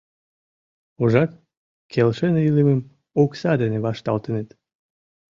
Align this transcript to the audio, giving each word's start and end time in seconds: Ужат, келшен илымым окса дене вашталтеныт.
Ужат, 1.01 1.31
келшен 1.91 2.35
илымым 2.47 2.79
окса 3.21 3.51
дене 3.61 3.77
вашталтеныт. 3.85 4.49